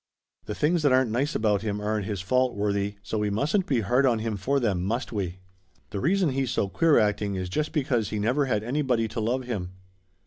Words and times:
The 0.45 0.55
things 0.55 0.81
that 0.81 0.91
aren't 0.91 1.11
nice 1.11 1.35
about 1.35 1.61
him 1.61 1.79
aren't 1.79 2.07
his 2.07 2.21
fault, 2.21 2.55
Worthie, 2.55 2.97
so 3.03 3.19
we 3.19 3.29
mustn't 3.29 3.67
be 3.67 3.81
hard 3.81 4.03
on 4.03 4.17
him 4.17 4.35
for 4.35 4.59
them, 4.59 4.83
must 4.83 5.11
we? 5.11 5.37
The 5.91 5.99
reason 5.99 6.29
he's 6.29 6.49
so 6.49 6.67
queer 6.69 6.97
acting 6.97 7.35
is 7.35 7.49
just 7.49 7.71
because 7.71 8.09
he 8.09 8.17
never 8.17 8.45
had 8.45 8.63
anybody 8.63 9.07
to 9.09 9.19
love 9.19 9.43
him." 9.43 9.73